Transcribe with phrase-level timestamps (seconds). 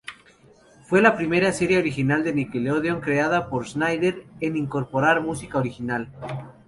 [0.85, 6.09] Fue la primera serie original de Nickelodeon creada por Schneider en incorporar música original.